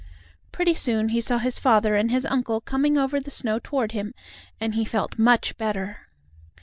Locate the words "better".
5.57-6.07